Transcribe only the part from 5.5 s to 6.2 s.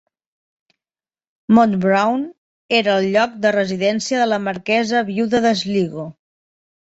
Sligo.